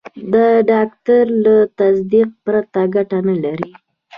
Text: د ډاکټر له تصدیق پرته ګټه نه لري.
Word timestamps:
د 0.33 0.35
ډاکټر 0.71 1.23
له 1.45 1.55
تصدیق 1.79 2.29
پرته 2.45 2.81
ګټه 2.95 3.19
نه 3.27 3.35
لري. 3.43 3.71